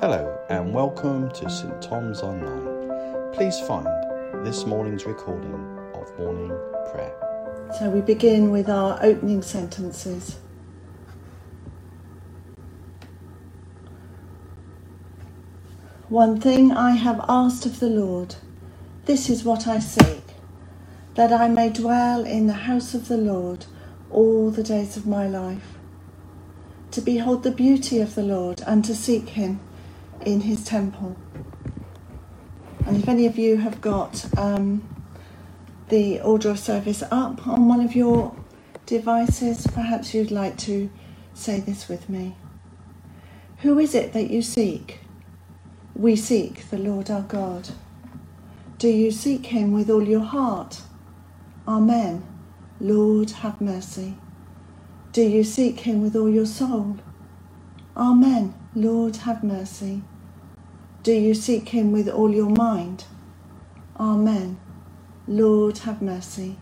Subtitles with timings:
[0.00, 3.32] Hello and welcome to St Thomas Online.
[3.32, 3.84] Please find
[4.46, 5.52] this morning's recording
[5.92, 6.56] of morning
[6.92, 7.12] prayer.
[7.76, 10.36] So we begin with our opening sentences.
[16.08, 18.36] One thing I have asked of the Lord,
[19.06, 20.22] this is what I seek,
[21.16, 23.66] that I may dwell in the house of the Lord
[24.12, 25.76] all the days of my life,
[26.92, 29.58] to behold the beauty of the Lord and to seek him
[30.24, 31.16] in his temple.
[32.86, 34.88] And if any of you have got um,
[35.88, 38.34] the order of service up on one of your
[38.86, 40.90] devices, perhaps you'd like to
[41.34, 42.36] say this with me.
[43.58, 45.00] Who is it that you seek?
[45.94, 47.70] We seek the Lord our God.
[48.78, 50.82] Do you seek him with all your heart?
[51.66, 52.24] Amen.
[52.80, 54.16] Lord, have mercy.
[55.12, 56.98] Do you seek him with all your soul?
[57.96, 58.54] Amen.
[58.78, 60.02] Lord, have mercy.
[61.02, 63.06] Do you seek him with all your mind?
[63.98, 64.60] Amen.
[65.26, 66.58] Lord, have mercy.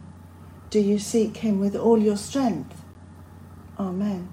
[0.71, 2.83] Do you seek him with all your strength?
[3.79, 4.31] Amen.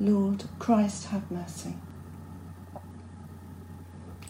[0.00, 1.74] Lord, Christ, have mercy.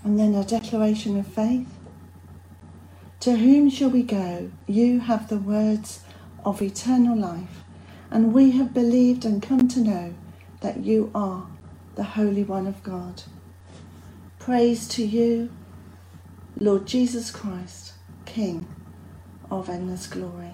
[0.02, 1.68] And then a declaration of faith.
[3.20, 4.50] To whom shall we go?
[4.66, 6.00] You have the words
[6.44, 7.62] of eternal life,
[8.10, 10.14] and we have believed and come to know
[10.62, 11.46] that you are
[11.96, 13.24] the Holy One of God.
[14.38, 15.50] Praise to you,
[16.58, 17.94] Lord Jesus Christ,
[18.26, 18.66] King
[19.50, 20.52] of endless glory.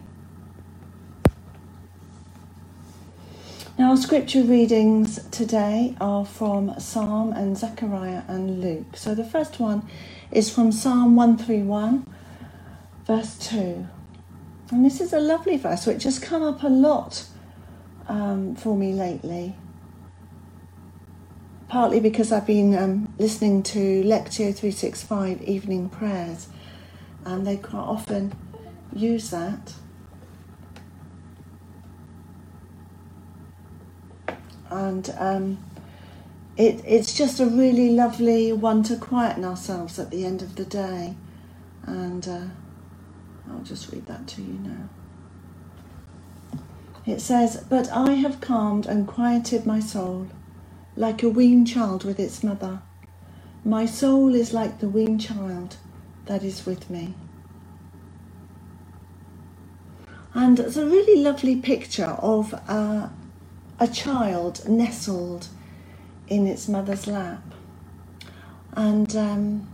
[3.78, 8.97] Now, our scripture readings today are from Psalm and Zechariah and Luke.
[8.97, 9.89] So the first one
[10.33, 12.06] is from Psalm 131,
[13.06, 13.86] verse 2.
[14.73, 17.27] And this is a lovely verse which has come up a lot
[18.08, 19.56] um, for me lately.
[21.69, 26.48] Partly because I've been um, listening to Lectio 365 evening prayers,
[27.24, 28.33] and they quite often
[28.94, 29.74] use that.
[34.70, 35.58] and um,
[36.57, 40.64] it, it's just a really lovely one to quieten ourselves at the end of the
[40.64, 41.14] day.
[41.84, 42.46] And uh,
[43.51, 44.89] I'll just read that to you now.
[47.07, 50.28] It says, But I have calmed and quieted my soul,
[50.98, 52.83] like a weaned child with its mother.
[53.64, 55.77] My soul is like the weaned child
[56.27, 57.14] that is with me.
[60.35, 63.08] And it's a really lovely picture of uh,
[63.79, 65.47] a child nestled
[66.27, 67.45] in its mother's lap.
[68.73, 69.69] And, um,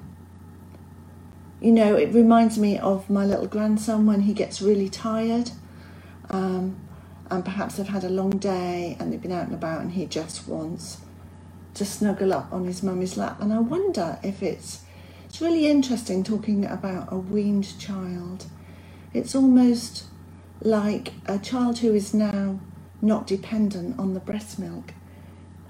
[1.59, 5.53] you know, it reminds me of my little grandson when he gets really tired.
[6.29, 6.77] Um,
[7.31, 10.05] and perhaps they've had a long day and they've been out and about and he
[10.05, 10.99] just wants
[11.75, 13.41] to snuggle up on his mummy's lap.
[13.41, 14.83] And I wonder if it's
[15.25, 18.47] it's really interesting talking about a weaned child.
[19.13, 20.05] It's almost
[20.61, 22.61] like a child who is now
[23.03, 24.95] not dependent on the breast milk,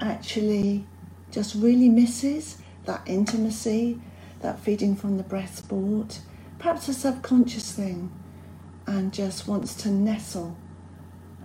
[0.00, 0.87] actually
[1.31, 4.00] just really misses that intimacy,
[4.41, 6.20] that feeding from the breast bought,
[6.59, 8.12] perhaps a subconscious thing,
[8.87, 10.56] and just wants to nestle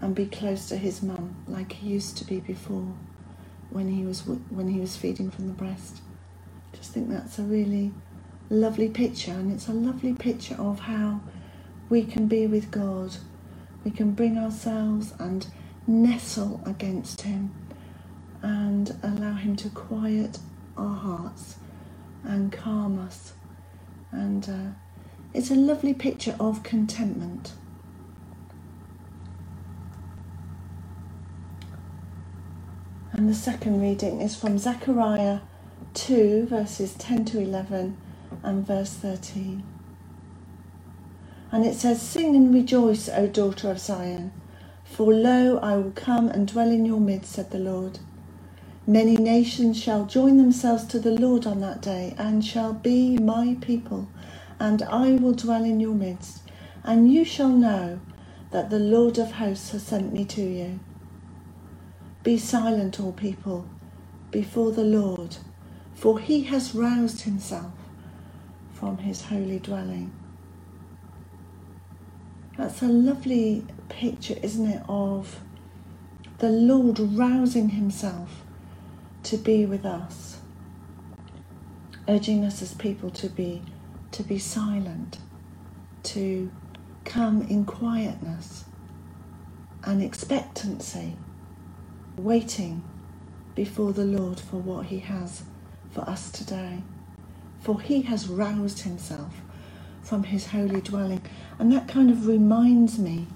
[0.02, 2.94] and be close to his mum like he used to be before
[3.70, 6.02] when he was when he was feeding from the breast.
[6.74, 7.92] I Just think that's a really
[8.50, 11.22] lovely picture, and it's a lovely picture of how
[11.90, 13.18] we can be with God.
[13.84, 15.48] We can bring ourselves and
[15.88, 17.54] nestle against Him
[18.42, 20.40] and allow Him to quiet
[20.78, 21.56] our hearts
[22.24, 23.34] and calm us.
[24.12, 24.72] And uh,
[25.34, 27.54] it's a lovely picture of contentment.
[33.20, 35.40] And the second reading is from Zechariah
[35.94, 37.98] 2, verses 10 to 11
[38.44, 39.62] and verse 13.
[41.52, 44.32] And it says, Sing and rejoice, O daughter of Zion.
[44.86, 48.00] For lo, I will come and dwell in your midst, said the Lord.
[48.88, 53.58] Many nations shall join themselves to the Lord on that day, and shall be my
[53.60, 54.08] people,
[54.62, 56.44] and I will dwell in your midst,
[56.86, 58.00] and you shall know
[58.52, 60.80] that the Lord of hosts has sent me to you.
[62.24, 63.68] Be silent, all people,
[64.32, 65.38] before the Lord,
[65.96, 67.74] for he has roused himself
[68.74, 70.12] from his holy dwelling.
[72.58, 75.42] That's a lovely picture, isn't it, of
[76.40, 78.44] the Lord rousing himself
[79.24, 80.40] to be with us,
[82.08, 83.62] urging us as people to be
[84.12, 85.20] to be silent,
[86.04, 86.52] to
[87.06, 88.66] come in quietness
[89.86, 91.18] and expectancy,
[92.20, 92.84] waiting
[93.56, 95.44] before the Lord for what he has
[95.92, 96.84] for us today.
[97.62, 99.34] For he has roused himself
[100.02, 101.22] from his holy dwelling.
[101.60, 103.28] And that kind of reminds me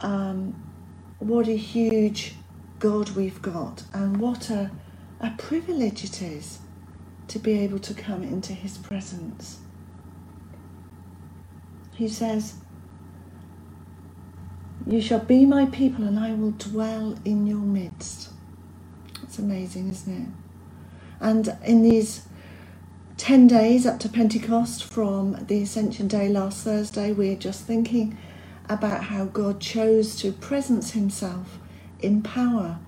[0.00, 0.54] um,
[1.18, 2.34] what a huge
[2.78, 4.70] God we've got and what a,
[5.20, 6.58] a privilege it is
[7.28, 9.60] to be able to come into his presence.
[11.94, 12.54] He says,
[14.86, 18.30] You shall be my people and I will dwell in your midst.
[19.22, 20.28] It's amazing, isn't it?
[21.20, 22.26] And in these
[23.18, 28.18] 10 days up to Pentecost from the Ascension Day last Thursday, we're just thinking
[28.68, 31.58] about how God chose to presence himself
[32.00, 32.78] in power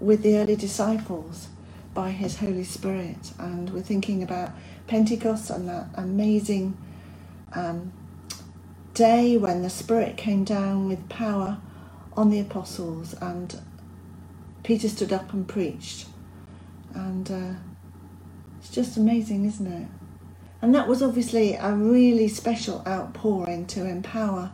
[0.00, 1.48] with the early disciples
[1.94, 3.32] by his Holy Spirit.
[3.38, 4.50] And we're thinking about
[4.88, 6.76] Pentecost and that amazing
[7.54, 7.92] um,
[8.98, 11.58] day when the Spirit came down with power
[12.16, 13.60] on the apostles and
[14.64, 16.08] Peter stood up and preached.
[16.94, 17.60] And uh,
[18.58, 19.88] it's just amazing, isn't it?
[20.60, 24.50] And that was obviously a really special outpouring to empower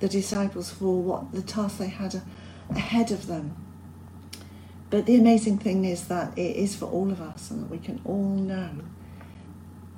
[0.00, 2.20] the disciples for what the task they had
[2.70, 3.54] ahead of them.
[4.90, 7.78] But the amazing thing is that it is for all of us and that we
[7.78, 8.70] can all know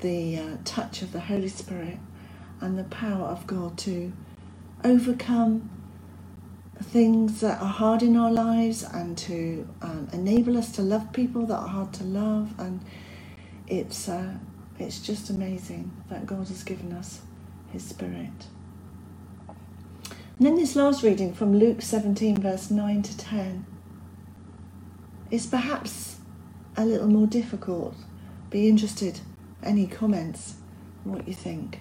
[0.00, 1.98] the uh, touch of the Holy Spirit
[2.60, 4.12] and the power of God to
[4.84, 5.70] overcome
[6.82, 11.44] things that are hard in our lives and to um, enable us to love people
[11.46, 12.54] that are hard to love.
[12.58, 12.80] And
[13.66, 14.34] it's, uh,
[14.78, 17.20] it's just amazing that God has given us
[17.72, 18.46] His Spirit.
[20.38, 23.66] And then this last reading from Luke 17, verse 9 to 10
[25.32, 26.18] is perhaps
[26.76, 27.96] a little more difficult.
[28.50, 29.20] Be interested.
[29.62, 30.54] Any comments?
[31.02, 31.80] What you think?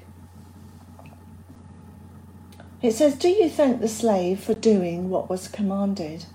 [2.81, 6.25] It says, Do you thank the slave for doing what was commanded?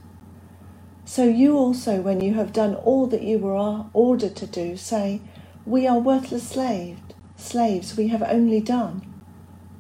[1.05, 3.57] So you also, when you have done all that you were
[3.95, 5.21] ordered to do, say,
[5.67, 7.01] We are worthless slaves,
[7.37, 9.03] slaves, we have only done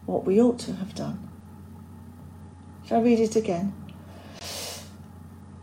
[0.07, 1.29] what we ought to have done.
[2.87, 3.75] Shall I read it again?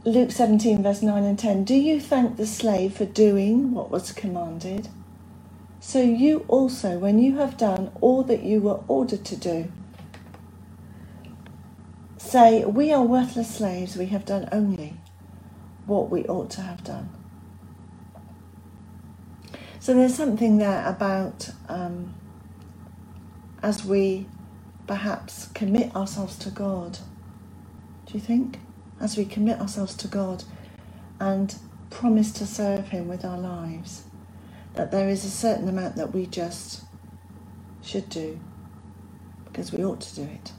[0.06, 1.66] Luke 17, verse 9 and 10.
[1.66, 4.90] Do you thank the slave for doing what was commanded?
[5.82, 9.72] So you also, when you have done all that you were ordered to do,
[12.20, 14.96] say, We are worthless slaves, we have done only
[15.88, 17.10] what we ought to have done.
[19.80, 22.16] So there's something there about um,
[23.64, 24.28] as we
[24.88, 27.00] perhaps commit ourselves to God
[28.08, 28.60] do you think?
[29.02, 30.44] As we commit ourselves to God
[31.20, 31.56] and
[31.90, 34.04] promise to serve Him with our lives,
[34.76, 36.84] that there is a certain amount that we just
[37.84, 38.40] should do
[39.46, 40.54] because we ought to do it,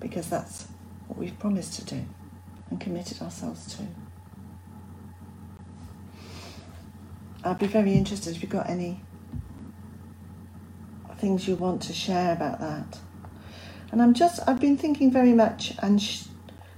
[0.00, 0.68] because that's
[1.10, 2.04] what we've promised to do
[2.70, 3.82] and committed ourselves to.
[7.42, 9.00] I'd be very interested if you've got any
[11.16, 12.98] things you want to share about that.
[13.90, 16.26] And I'm just, I've been thinking very much and sh-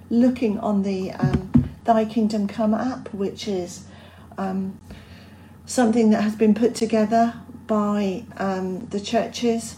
[0.08, 3.84] looking on the um, Thy Kingdom Come app, which is
[4.38, 4.80] um,
[5.66, 7.34] something that has been put together
[7.66, 9.76] by um, the churches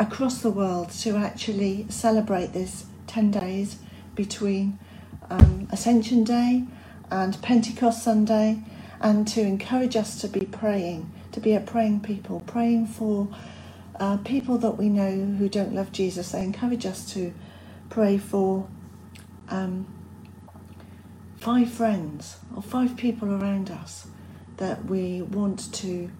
[0.00, 3.76] across the world to actually celebrate this 10 days
[4.14, 4.78] between
[5.30, 6.64] um, Ascension Day
[7.10, 8.62] and Pentecost Sunday
[9.00, 13.28] and to encourage us to be praying, to be a praying people, praying for
[14.00, 16.32] uh, people that we know who don't love Jesus.
[16.32, 17.34] They encourage us to
[17.90, 18.66] pray for
[19.50, 19.86] um,
[21.36, 24.06] five friends or five people around us
[24.56, 26.10] that we want to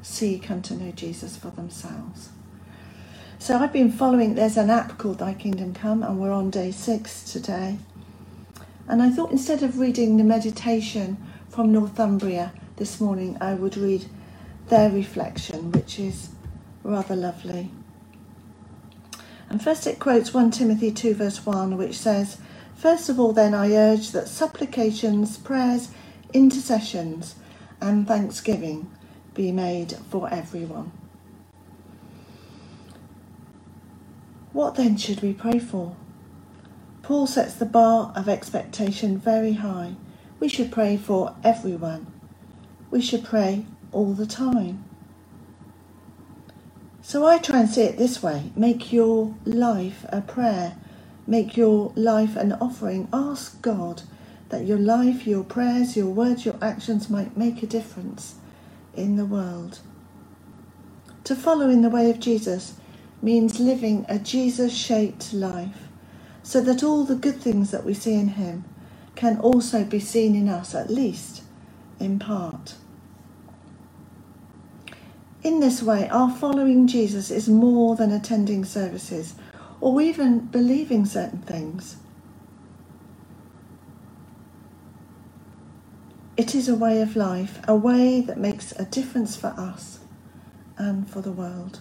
[0.00, 2.30] see come to know Jesus for themselves.
[3.44, 6.70] So I've been following, there's an app called Thy Kingdom Come, and we're on day
[6.70, 7.76] six today.
[8.88, 11.18] And I thought instead of reading the meditation
[11.50, 14.06] from Northumbria this morning, I would read
[14.68, 16.30] their reflection, which is
[16.84, 17.70] rather lovely.
[19.50, 22.38] And first it quotes 1 Timothy 2, verse 1, which says,
[22.74, 25.90] First of all, then, I urge that supplications, prayers,
[26.32, 27.34] intercessions,
[27.78, 28.90] and thanksgiving
[29.34, 30.92] be made for everyone.
[34.54, 35.96] What then should we pray for?
[37.02, 39.96] Paul sets the bar of expectation very high.
[40.40, 42.06] We should pray for everyone.
[42.90, 44.82] We should pray all the time.
[47.02, 50.78] So I try and see it this way make your life a prayer
[51.26, 53.08] Make your life an offering.
[53.12, 54.02] Ask God
[54.50, 58.34] that your life, your prayers, your words, your actions might make a difference
[58.94, 59.78] in the world.
[61.24, 62.74] To follow in the way of Jesus
[63.24, 65.88] means living a Jesus shaped life
[66.42, 68.64] so that all the good things that we see in Him
[69.16, 71.42] can also be seen in us, at least
[71.98, 72.74] in part.
[75.42, 79.34] In this way, our following Jesus is more than attending services
[79.80, 81.96] or even believing certain things.
[86.36, 90.00] It is a way of life, a way that makes a difference for us
[90.78, 91.80] and for the world.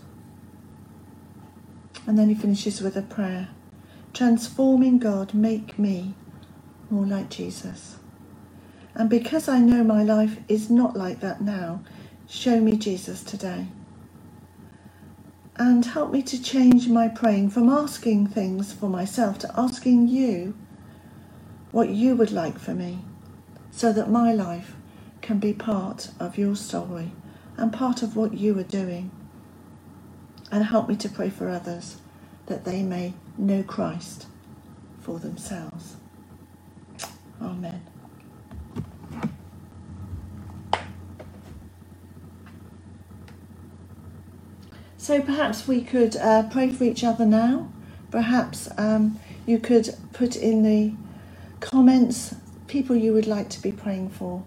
[2.08, 3.50] And then he finishes with a prayer
[4.14, 6.16] Transforming God, make me
[6.90, 7.98] more like Jesus.
[8.96, 11.84] And because I know my life is not like that now,
[12.28, 13.68] show me Jesus today.
[15.58, 20.56] And help me to change my praying from asking things for myself to asking you
[21.72, 23.00] what you would like for me,
[23.72, 24.76] so that my life
[25.22, 27.14] can be part of your story
[27.58, 29.12] and part of what you are doing.
[30.54, 31.98] And help me to pray for others
[32.46, 34.28] that they may know Christ
[35.02, 35.96] for themselves.
[37.42, 37.82] Amen.
[44.96, 47.74] So perhaps we could uh, pray for each other now.
[48.12, 50.94] Perhaps um, you could put in the
[51.62, 52.36] comments
[52.68, 54.44] people you would like to be praying for.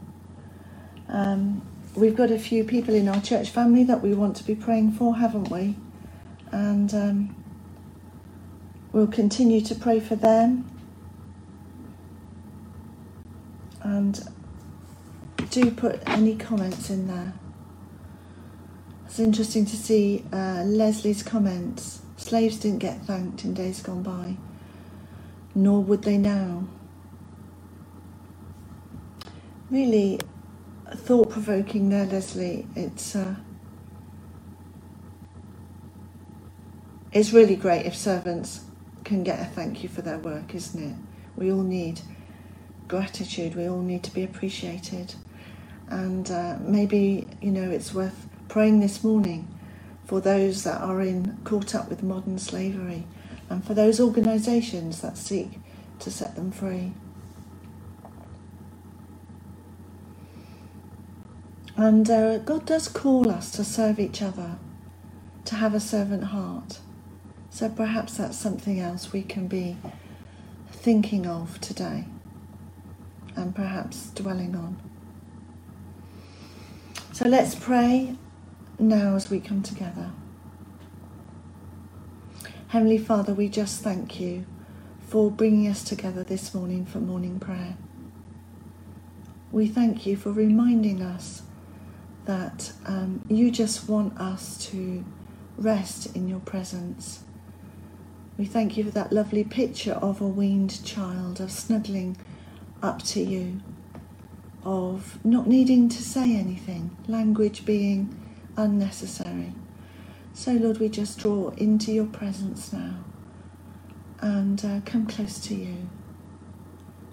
[1.08, 1.62] Um,
[1.96, 4.92] we've got a few people in our church family that we want to be praying
[4.92, 5.74] for, haven't we?
[6.52, 7.36] And um,
[8.92, 10.70] we'll continue to pray for them.
[13.82, 14.20] And
[15.50, 17.32] do put any comments in there.
[19.06, 22.02] It's interesting to see uh, Leslie's comments.
[22.16, 24.36] Slaves didn't get thanked in days gone by,
[25.54, 26.66] nor would they now.
[29.70, 30.20] Really
[30.94, 32.66] thought provoking there, Leslie.
[32.74, 33.36] It's uh,
[37.16, 38.60] it's really great if servants
[39.04, 40.96] can get a thank you for their work, isn't it?
[41.34, 42.02] We all need
[42.88, 43.54] gratitude.
[43.54, 45.14] We all need to be appreciated,
[45.88, 49.48] and uh, maybe you know it's worth praying this morning
[50.04, 53.06] for those that are in caught up with modern slavery
[53.48, 55.58] and for those organisations that seek
[56.00, 56.92] to set them free.
[61.78, 64.58] And uh, God does call us to serve each other,
[65.46, 66.80] to have a servant heart.
[67.56, 69.78] So perhaps that's something else we can be
[70.70, 72.04] thinking of today
[73.34, 74.76] and perhaps dwelling on.
[77.14, 78.14] So let's pray
[78.78, 80.10] now as we come together.
[82.68, 84.44] Heavenly Father, we just thank you
[85.08, 87.78] for bringing us together this morning for morning prayer.
[89.50, 91.40] We thank you for reminding us
[92.26, 95.02] that um, you just want us to
[95.56, 97.22] rest in your presence.
[98.38, 102.18] We thank you for that lovely picture of a weaned child, of snuggling
[102.82, 103.62] up to you,
[104.64, 108.14] of not needing to say anything, language being
[108.56, 109.54] unnecessary.
[110.34, 112.96] So, Lord, we just draw into your presence now
[114.20, 115.88] and uh, come close to you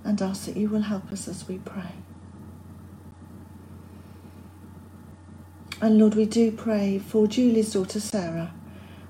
[0.04, 1.94] and ask that you will help us as we pray.
[5.82, 8.54] And Lord, we do pray for Julie's daughter Sarah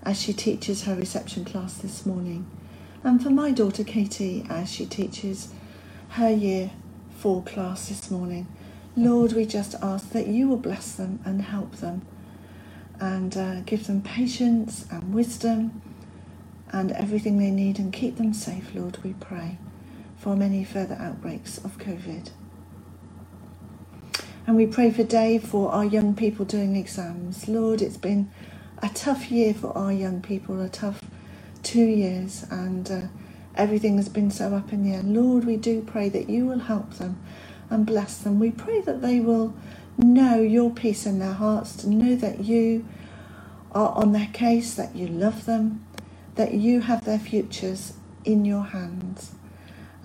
[0.04, 2.46] as she teaches her reception class this morning,
[3.04, 5.50] and for my daughter Katie as she teaches
[6.12, 6.72] her year
[7.18, 8.48] four class this morning.
[8.96, 12.04] Lord, we just ask that you will bless them and help them
[13.00, 15.82] and uh, give them patience and wisdom
[16.72, 19.58] and everything they need and keep them safe, Lord, we pray,
[20.18, 22.30] for many further outbreaks of COVID.
[24.46, 27.48] And we pray for Dave for our young people doing exams.
[27.48, 28.30] Lord, it's been
[28.84, 31.02] a tough year for our young people, a tough
[31.64, 33.02] two years, and uh,
[33.56, 35.02] everything has been so up in the air.
[35.02, 37.18] Lord, we do pray that you will help them
[37.70, 38.40] and bless them.
[38.40, 39.56] We pray that they will
[39.98, 42.86] know your peace in their hearts, to know that you
[43.72, 45.86] are on their case, that you love them,
[46.36, 47.94] that you have their futures
[48.26, 49.34] in your hands.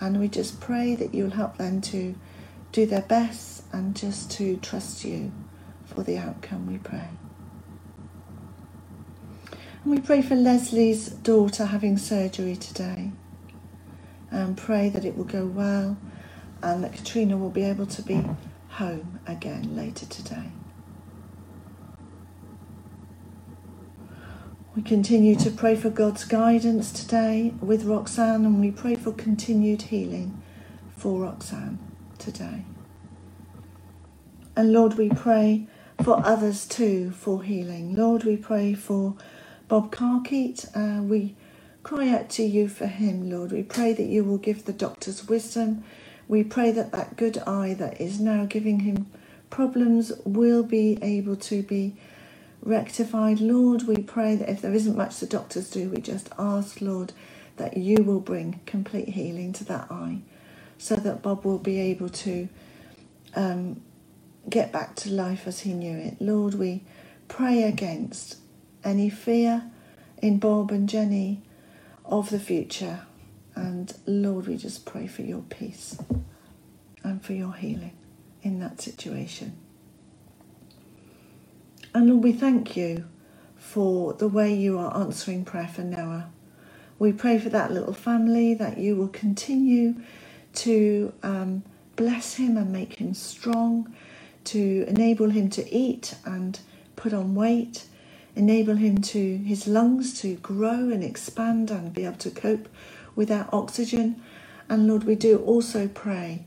[0.01, 2.15] And we just pray that you'll help them to
[2.71, 5.33] do their best and just to trust you
[5.85, 7.09] for the outcome, we pray.
[9.89, 13.11] And we pray for Leslie's daughter having surgery today
[14.31, 15.97] and pray that it will go well
[16.63, 18.23] and that Katrina will be able to be
[18.69, 20.51] home again later today.
[24.77, 29.81] We continue to pray for God's guidance today with Roxanne, and we pray for continued
[29.81, 30.43] healing
[30.99, 31.79] for Roxanne
[32.19, 32.67] today.
[34.55, 35.67] And Lord, we pray
[36.03, 37.97] for others too for healing.
[37.97, 39.17] Lord, we pray for
[39.69, 40.67] Bob Carkeet.
[40.77, 41.37] Uh, we
[41.85, 43.53] cry out to you for him, Lord.
[43.53, 45.85] We pray that you will give the doctors wisdom
[46.29, 49.07] we pray that that good eye that is now giving him
[49.51, 51.97] problems will be able to be
[52.63, 53.41] rectified.
[53.41, 57.13] Lord, we pray that if there isn't much the doctors do, we just ask, Lord,
[57.59, 60.21] that you will bring complete healing to that eye
[60.79, 62.49] so that Bob will be able to
[63.37, 63.83] um,
[64.51, 66.17] get back to life as he knew it.
[66.21, 66.85] Lord, we
[67.29, 68.39] pray against
[68.89, 69.65] any fear
[70.23, 71.43] in Bob and Jenny
[72.05, 73.01] of the future.
[73.55, 75.99] And Lord, we just pray for your peace
[77.05, 77.93] and for your healing
[78.43, 79.57] in that situation.
[81.95, 83.05] And Lord, we thank you
[83.57, 86.31] for the way you are answering prayer for Noah.
[86.99, 89.97] We pray for that little family that you will continue
[90.55, 91.63] to um,
[91.97, 93.95] bless him and make him strong,
[94.45, 96.59] to enable him to eat and
[96.97, 97.85] put on weight,
[98.39, 102.69] enable him to his lungs to grow and expand and be able to cope
[103.17, 104.23] without oxygen.
[104.69, 106.47] And Lord, we do also pray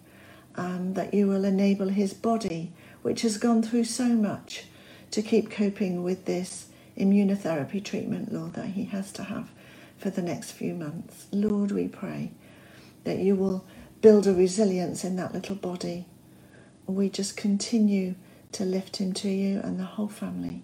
[0.55, 2.71] um, that you will enable his body,
[3.01, 4.65] which has gone through so much,
[5.11, 6.67] to keep coping with this
[6.97, 9.49] immunotherapy treatment, Lord, that he has to have
[9.97, 11.27] for the next few months.
[11.31, 12.31] Lord, we pray
[13.03, 13.65] that you will
[14.01, 16.05] build a resilience in that little body.
[16.87, 18.15] We just continue
[18.53, 20.63] to lift him to you and the whole family,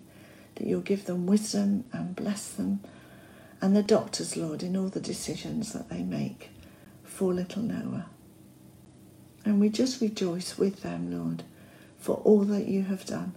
[0.58, 2.82] that you'll give them wisdom and bless them,
[3.62, 6.50] and the doctors, Lord, in all the decisions that they make
[7.04, 8.08] for little Noah.
[9.46, 11.44] And we just rejoice with them, Lord,
[11.98, 13.34] for all that you have done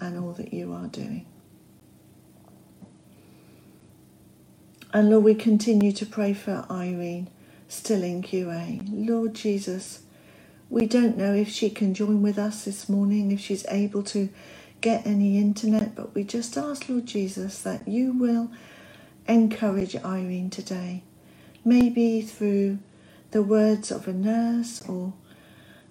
[0.00, 1.26] and all that you are doing.
[4.92, 7.28] And Lord, we continue to pray for Irene,
[7.68, 8.82] still in QA.
[8.90, 10.02] Lord Jesus,
[10.70, 14.28] we don't know if she can join with us this morning, if she's able to
[14.82, 18.50] get any internet, but we just ask, Lord Jesus, that you will
[19.26, 21.04] encourage Irene today.
[21.64, 22.80] Maybe through
[23.30, 25.14] the words of a nurse or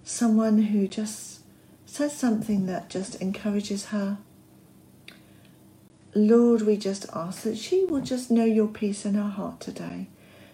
[0.03, 1.41] someone who just
[1.85, 4.19] says something that just encourages her.
[6.13, 10.07] Lord, we just ask that she will just know your peace in her heart today.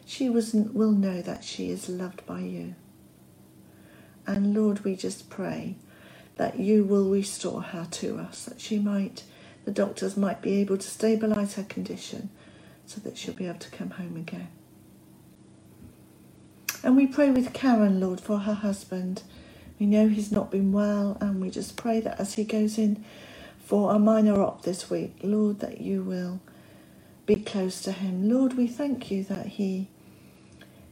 [0.05, 2.75] She was, will know that she is loved by you.
[4.27, 5.75] And Lord, we just pray
[6.37, 9.23] that you will restore her to us, that she might,
[9.65, 12.29] the doctors might be able to stabilize her condition
[12.85, 14.49] so that she'll be able to come home again.
[16.83, 19.23] And we pray with Karen, Lord, for her husband
[19.79, 23.03] we know he's not been well, and we just pray that as he goes in
[23.59, 26.41] for a minor op this week, Lord, that you will
[27.25, 28.29] be close to him.
[28.29, 29.89] Lord, we thank you that he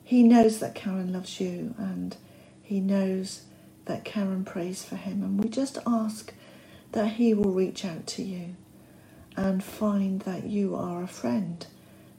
[0.03, 2.15] he knows that Karen loves you and
[2.63, 3.43] he knows
[3.86, 6.34] that Karen prays for him and we just ask
[6.91, 8.56] that he will reach out to you
[9.36, 11.65] and find that you are a friend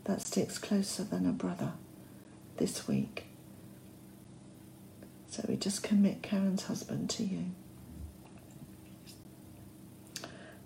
[0.04, 1.72] that sticks closer than a brother
[2.58, 3.24] this week.
[5.28, 7.46] So we just commit Karen's husband to you.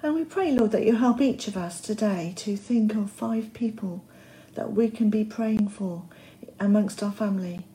[0.02, 3.52] And we pray, Lord, that you help each of us today to think of five
[3.52, 4.04] people
[4.54, 6.04] that we can be praying for
[6.58, 7.66] amongst our family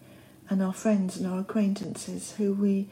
[0.50, 2.88] and our friends and our acquaintances who we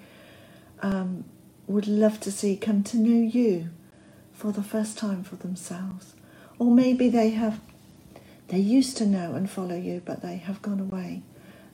[0.83, 1.23] um,
[1.65, 3.69] would love to see come to know you
[4.33, 6.13] for the first time for themselves.
[6.59, 7.59] Or maybe they have,
[8.49, 11.23] they used to know and follow you, but they have gone away.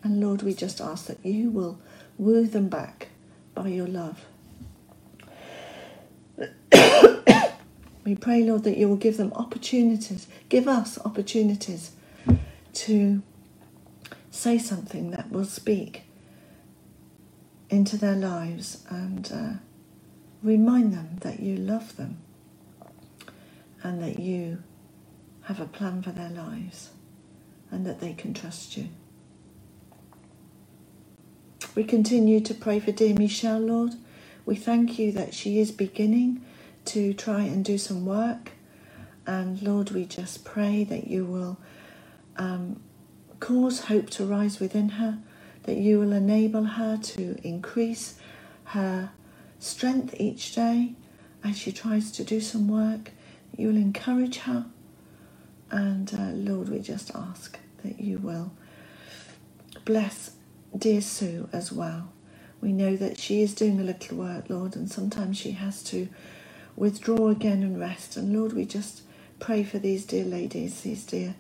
[0.03, 1.79] And Lord, we just ask that you will
[2.17, 3.09] woo them back
[3.53, 4.25] by your love.
[8.05, 11.91] we pray, Lord, that you will give them opportunities, give us opportunities
[12.73, 13.21] to
[14.31, 16.03] say something that will speak
[17.69, 19.53] into their lives and uh,
[20.43, 22.17] remind them that you love them
[23.83, 24.59] and that you
[25.43, 26.89] have a plan for their lives
[27.71, 28.89] and that they can trust you.
[31.75, 33.93] We continue to pray for dear Michelle, Lord.
[34.45, 36.43] We thank you that she is beginning
[36.85, 38.51] to try and do some work.
[39.27, 41.57] And Lord, we just pray that you will
[42.37, 42.81] um,
[43.39, 45.19] cause hope to rise within her,
[45.69, 48.15] that you will enable her to increase
[48.63, 49.11] her
[49.59, 50.93] strength each day
[51.43, 53.11] as she tries to do some work.
[53.55, 54.65] You will encourage her.
[55.69, 58.51] And uh, Lord, we just ask that you will
[59.85, 60.31] bless
[60.75, 62.11] dear Sue as well.
[62.61, 66.09] We know that she is doing a little work, Lord, and sometimes she has to
[66.75, 68.17] withdraw again and rest.
[68.17, 69.03] And Lord, we just
[69.37, 71.35] pray for these dear ladies, these dear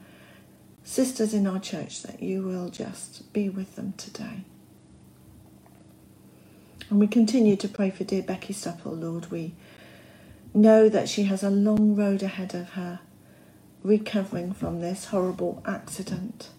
[0.83, 4.43] sisters in our church, that you will just be with them today.
[6.89, 9.29] And we continue to pray for dear Becky Supple, Lord.
[9.31, 9.53] We
[10.53, 12.99] know that she has a long road ahead of her
[13.83, 16.49] recovering from this horrible accident.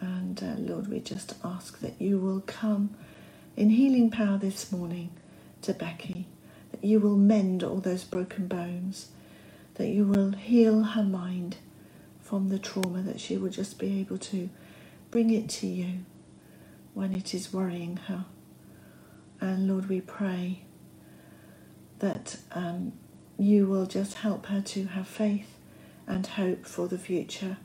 [0.00, 2.94] And uh, Lord, we just ask that you will come
[3.56, 5.10] in healing power this morning
[5.62, 6.26] to Becky,
[6.70, 9.08] that you will mend all those broken bones,
[9.74, 11.56] that you will heal her mind
[12.26, 14.50] from the trauma, that she will just be able to
[15.12, 16.00] bring it to you
[16.92, 18.24] when it is worrying her.
[19.40, 20.62] And Lord, we pray
[22.00, 22.92] that um,
[23.38, 25.58] you will just help her to have faith
[26.06, 27.58] and hope for the future.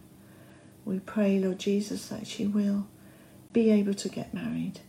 [0.86, 2.88] We pray, Lord Jesus, that she will
[3.54, 4.80] be able to get married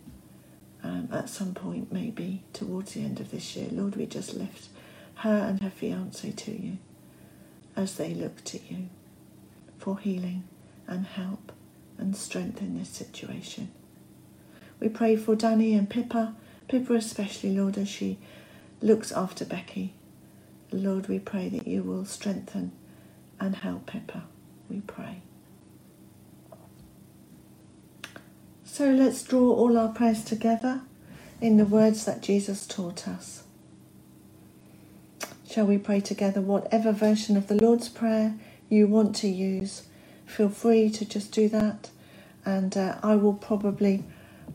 [0.83, 3.69] um, at some point, maybe towards the end of this year.
[3.71, 4.69] Lord, we just lift
[5.17, 6.79] her and her fiance to you
[7.75, 8.89] as they look to you
[9.83, 10.45] for healing
[10.87, 11.51] and help
[11.99, 13.69] and strength in this situation.
[14.79, 16.37] We pray for Danny and Pippa,
[16.69, 18.19] Pippa especially, Lord, as she
[18.81, 19.95] looks after Becky.
[20.71, 22.71] Lord, we pray that you will strengthen
[23.41, 24.25] and help Pippa.
[24.71, 25.23] We pray.
[28.65, 30.83] So let's draw all our prayers together
[31.41, 33.43] in the words that Jesus taught us.
[35.51, 36.41] Shall we pray together?
[36.41, 38.35] Whatever version of the Lord's Prayer
[38.73, 39.85] you want to use,
[40.27, 41.91] feel free to just do that.
[42.47, 44.05] And uh, I will probably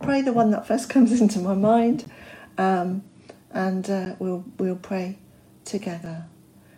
[0.01, 2.06] pray the one that first comes into my mind,
[2.58, 3.03] um,
[3.51, 5.19] and uh, we'll, we'll pray
[5.65, 6.25] together.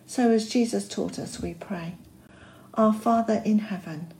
[0.06, 1.96] So, as Jesus taught us, we pray
[2.74, 4.12] Our Father in heaven,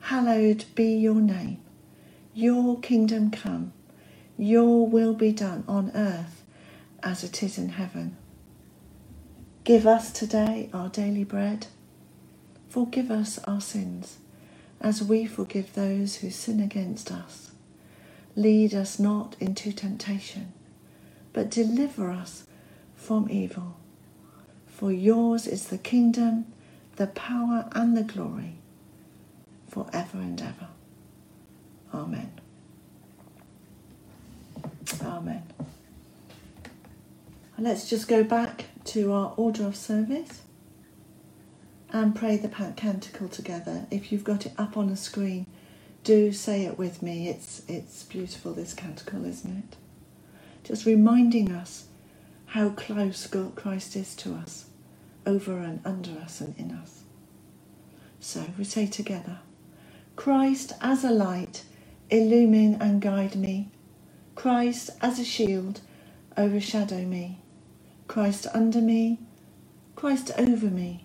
[0.00, 1.60] hallowed be your name.
[2.34, 3.72] Your kingdom come,
[4.38, 6.44] your will be done on earth
[7.02, 8.16] as it is in heaven.
[9.64, 11.68] Give us today our daily bread.
[12.68, 14.18] Forgive us our sins
[14.80, 17.52] as we forgive those who sin against us.
[18.36, 20.52] Lead us not into temptation,
[21.32, 22.44] but deliver us
[22.94, 23.76] from evil.
[24.66, 26.46] For yours is the kingdom,
[26.96, 28.54] the power, and the glory,
[29.68, 30.68] forever and ever.
[31.92, 32.30] Amen.
[35.02, 35.42] Amen.
[37.58, 40.42] let's just go back to our order of service
[41.90, 43.86] and pray the canticle together.
[43.90, 45.46] If you've got it up on a screen,
[46.04, 47.28] do say it with me.
[47.28, 49.76] It's it's beautiful this canticle, isn't it?
[50.64, 51.86] Just reminding us
[52.46, 54.66] how close God Christ is to us,
[55.26, 57.02] over and under us and in us.
[58.20, 59.38] So we say together,
[60.16, 61.64] Christ as a light
[62.10, 63.70] illumine and guide me.
[64.34, 65.80] Christ as a shield,
[66.36, 67.40] overshadow me.
[68.06, 69.18] Christ under me,
[69.94, 71.04] Christ over me,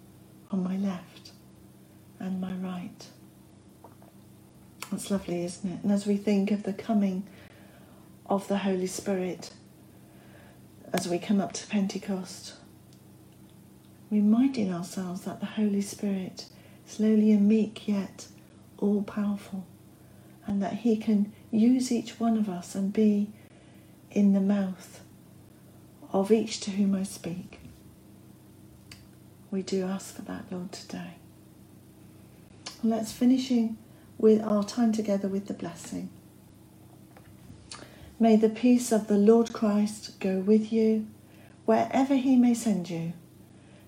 [0.51, 1.31] on my left
[2.19, 3.07] and my right.
[4.91, 5.83] That's lovely, isn't it?
[5.83, 7.23] And as we think of the coming
[8.25, 9.51] of the Holy Spirit,
[10.93, 12.55] as we come up to Pentecost,
[14.09, 16.45] reminding ourselves that the Holy Spirit
[16.85, 18.27] is lowly and meek, yet
[18.77, 19.65] all powerful,
[20.45, 23.29] and that He can use each one of us and be
[24.11, 25.01] in the mouth
[26.11, 27.60] of each to whom I speak.
[29.51, 31.15] We do ask for that, Lord, today.
[32.83, 33.77] let's finishing
[34.17, 36.09] with our time together with the blessing.
[38.19, 41.07] May the peace of the Lord Christ go with you
[41.65, 43.13] wherever he may send you.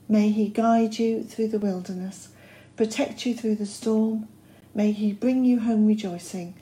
[0.10, 2.30] May he guide you through the wilderness,
[2.78, 4.28] protect you through the storm,
[4.76, 6.56] May he bring you home rejoicing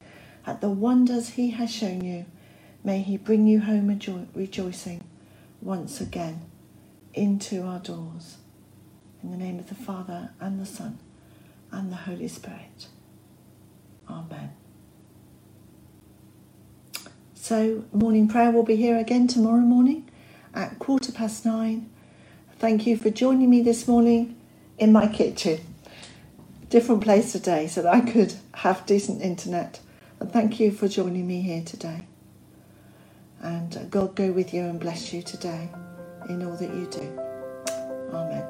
[0.46, 2.26] at the wonders he has shown you.
[2.84, 3.88] May he bring you home
[4.34, 5.04] rejoicing
[5.62, 6.42] once again
[7.14, 8.36] into our doors.
[9.22, 10.98] In the name of the Father and the Son
[11.70, 12.88] and the Holy Spirit.
[14.08, 14.52] Amen.
[17.34, 20.10] So, morning prayer will be here again tomorrow morning
[20.54, 21.90] at quarter past nine.
[22.58, 24.36] Thank you for joining me this morning
[24.78, 25.60] in my kitchen
[26.72, 29.78] different place today so that I could have decent internet.
[30.20, 32.06] And thank you for joining me here today.
[33.42, 35.68] And uh, God go with you and bless you today
[36.30, 37.20] in all that you do.
[38.14, 38.46] Amen.